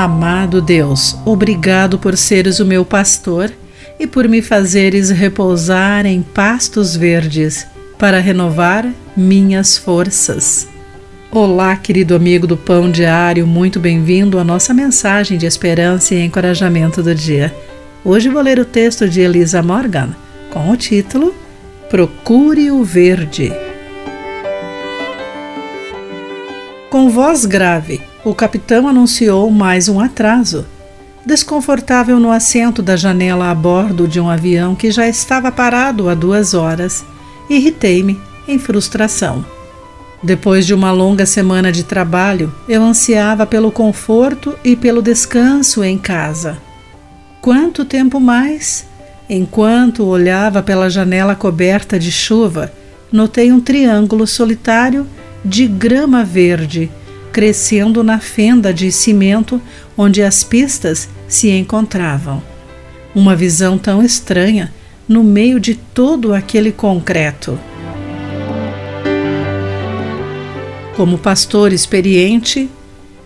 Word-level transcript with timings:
Amado 0.00 0.62
Deus, 0.62 1.14
obrigado 1.26 1.98
por 1.98 2.16
seres 2.16 2.58
o 2.58 2.64
meu 2.64 2.86
pastor 2.86 3.52
e 3.98 4.06
por 4.06 4.26
me 4.26 4.40
fazeres 4.40 5.10
repousar 5.10 6.06
em 6.06 6.22
pastos 6.22 6.96
verdes 6.96 7.66
para 7.98 8.18
renovar 8.18 8.90
minhas 9.14 9.76
forças. 9.76 10.66
Olá, 11.30 11.76
querido 11.76 12.16
amigo 12.16 12.46
do 12.46 12.56
Pão 12.56 12.90
Diário, 12.90 13.46
muito 13.46 13.78
bem-vindo 13.78 14.38
à 14.38 14.42
nossa 14.42 14.72
mensagem 14.72 15.36
de 15.36 15.44
esperança 15.44 16.14
e 16.14 16.24
encorajamento 16.24 17.02
do 17.02 17.14
dia. 17.14 17.54
Hoje 18.02 18.30
vou 18.30 18.40
ler 18.40 18.58
o 18.58 18.64
texto 18.64 19.06
de 19.06 19.20
Elisa 19.20 19.62
Morgan 19.62 20.16
com 20.48 20.70
o 20.70 20.78
título 20.78 21.34
Procure 21.90 22.70
o 22.70 22.82
Verde. 22.82 23.52
Com 26.90 27.08
voz 27.08 27.46
grave, 27.46 28.00
o 28.24 28.34
capitão 28.34 28.88
anunciou 28.88 29.48
mais 29.48 29.88
um 29.88 30.00
atraso. 30.00 30.66
Desconfortável 31.24 32.18
no 32.18 32.32
assento 32.32 32.82
da 32.82 32.96
janela 32.96 33.48
a 33.48 33.54
bordo 33.54 34.08
de 34.08 34.18
um 34.18 34.28
avião 34.28 34.74
que 34.74 34.90
já 34.90 35.06
estava 35.06 35.52
parado 35.52 36.08
há 36.08 36.14
duas 36.14 36.52
horas, 36.52 37.04
irritei-me 37.48 38.20
em 38.48 38.58
frustração. 38.58 39.44
Depois 40.20 40.66
de 40.66 40.74
uma 40.74 40.90
longa 40.90 41.24
semana 41.26 41.70
de 41.70 41.84
trabalho, 41.84 42.52
eu 42.68 42.82
ansiava 42.82 43.46
pelo 43.46 43.70
conforto 43.70 44.58
e 44.64 44.74
pelo 44.74 45.00
descanso 45.00 45.84
em 45.84 45.96
casa. 45.96 46.58
Quanto 47.40 47.84
tempo 47.84 48.18
mais? 48.18 48.84
Enquanto 49.28 50.04
olhava 50.04 50.60
pela 50.60 50.90
janela 50.90 51.36
coberta 51.36 52.00
de 52.00 52.10
chuva, 52.10 52.72
notei 53.12 53.52
um 53.52 53.60
triângulo 53.60 54.26
solitário 54.26 55.06
de 55.44 55.66
grama 55.66 56.24
verde, 56.24 56.90
crescendo 57.32 58.02
na 58.02 58.18
fenda 58.18 58.72
de 58.72 58.90
cimento 58.90 59.60
onde 59.96 60.22
as 60.22 60.42
pistas 60.42 61.08
se 61.28 61.50
encontravam. 61.50 62.42
Uma 63.14 63.34
visão 63.34 63.78
tão 63.78 64.02
estranha 64.02 64.72
no 65.08 65.24
meio 65.24 65.58
de 65.58 65.74
todo 65.74 66.32
aquele 66.34 66.70
concreto. 66.70 67.58
Como 70.96 71.18
pastor 71.18 71.72
experiente, 71.72 72.68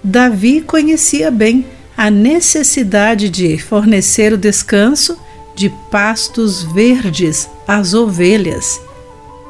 Davi 0.03 0.61
conhecia 0.61 1.31
bem 1.31 1.67
a 1.97 2.11
necessidade 2.11 3.29
de 3.29 3.59
fornecer 3.59 4.33
o 4.33 4.39
descanso 4.39 5.19
de 5.55 5.71
pastos 5.91 6.63
verdes 6.63 7.49
às 7.67 7.95
ovelhas. 7.95 8.81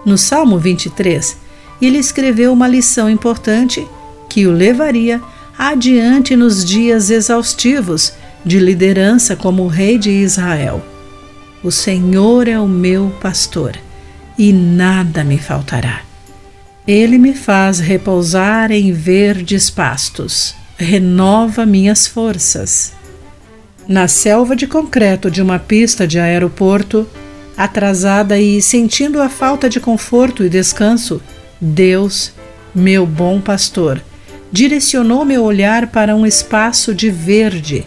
No 0.04 0.18
Salmo 0.18 0.58
23, 0.58 1.36
ele 1.80 1.98
escreveu 1.98 2.52
uma 2.52 2.68
lição 2.68 3.08
importante 3.08 3.86
que 4.28 4.46
o 4.46 4.52
levaria 4.52 5.20
adiante 5.56 6.34
nos 6.34 6.64
dias 6.64 7.10
exaustivos 7.10 8.12
de 8.44 8.58
liderança 8.58 9.34
como 9.34 9.66
rei 9.66 9.98
de 9.98 10.10
Israel. 10.10 10.84
O 11.62 11.70
Senhor 11.70 12.46
é 12.48 12.58
o 12.58 12.68
meu 12.68 13.12
pastor 13.20 13.78
e 14.36 14.52
nada 14.52 15.24
me 15.24 15.38
faltará. 15.38 16.02
Ele 16.86 17.16
me 17.16 17.32
faz 17.32 17.78
repousar 17.78 18.70
em 18.70 18.92
verdes 18.92 19.70
pastos, 19.70 20.54
renova 20.76 21.64
minhas 21.64 22.06
forças. 22.06 22.92
Na 23.88 24.06
selva 24.08 24.54
de 24.54 24.66
concreto 24.66 25.30
de 25.30 25.40
uma 25.40 25.58
pista 25.58 26.06
de 26.06 26.18
aeroporto, 26.18 27.06
atrasada 27.56 28.38
e 28.38 28.60
sentindo 28.60 29.22
a 29.22 29.28
falta 29.28 29.68
de 29.68 29.80
conforto 29.80 30.44
e 30.44 30.48
descanso, 30.48 31.22
Deus, 31.64 32.30
meu 32.74 33.06
bom 33.06 33.40
pastor, 33.40 34.02
direcionou 34.52 35.24
meu 35.24 35.42
olhar 35.42 35.86
para 35.86 36.14
um 36.14 36.26
espaço 36.26 36.94
de 36.94 37.10
verde. 37.10 37.86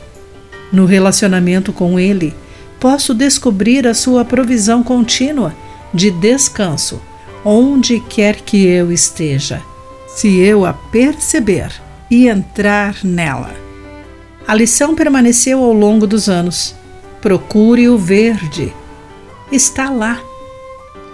No 0.73 0.85
relacionamento 0.85 1.71
com 1.71 1.99
Ele, 1.99 2.33
posso 2.79 3.13
descobrir 3.13 3.87
a 3.87 3.93
sua 3.93 4.25
provisão 4.25 4.81
contínua 4.81 5.55
de 5.93 6.09
descanso, 6.09 6.99
onde 7.45 7.99
quer 7.99 8.37
que 8.37 8.65
eu 8.65 8.91
esteja, 8.91 9.61
se 10.07 10.39
eu 10.39 10.65
a 10.65 10.73
perceber 10.73 11.71
e 12.09 12.27
entrar 12.27 12.95
nela. 13.03 13.53
A 14.47 14.55
lição 14.55 14.95
permaneceu 14.95 15.63
ao 15.63 15.71
longo 15.71 16.07
dos 16.07 16.27
anos. 16.27 16.73
Procure 17.21 17.87
o 17.89 17.97
verde. 17.97 18.73
Está 19.51 19.91
lá. 19.91 20.19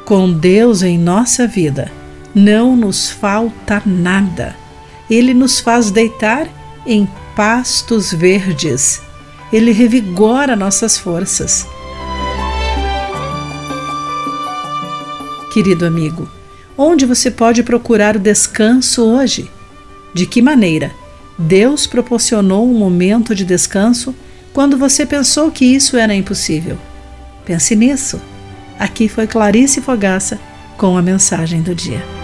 Com 0.06 0.32
Deus 0.32 0.82
em 0.82 0.98
nossa 0.98 1.46
vida 1.46 2.03
não 2.34 2.76
nos 2.76 3.10
falta 3.10 3.82
nada. 3.86 4.56
Ele 5.10 5.34
nos 5.34 5.60
faz 5.60 5.92
deitar 5.92 6.48
em 6.86 7.08
pastos 7.36 8.12
verdes. 8.12 9.02
Ele 9.52 9.72
revigora 9.72 10.56
nossas 10.56 10.98
forças. 10.98 11.68
Querido 15.52 15.86
amigo, 15.86 16.28
onde 16.76 17.06
você 17.06 17.30
pode 17.30 17.62
procurar 17.62 18.16
o 18.16 18.20
descanso 18.20 19.04
hoje? 19.04 19.52
De 20.14 20.26
que 20.26 20.42
maneira 20.42 20.92
Deus 21.38 21.86
proporcionou 21.86 22.68
um 22.68 22.74
momento 22.74 23.36
de 23.36 23.46
descanso 23.46 24.16
quando 24.52 24.78
você 24.78 25.06
pensou 25.06 25.52
que 25.52 25.66
isso 25.66 25.98
era 25.98 26.16
impossível? 26.16 26.78
Pense 27.46 27.76
nisso. 27.76 28.20
Aqui 28.80 29.08
foi 29.08 29.28
Clarice 29.28 29.82
Fogaça 29.82 30.40
com 30.78 30.98
a 30.98 31.02
mensagem 31.02 31.62
do 31.62 31.76
dia. 31.76 32.23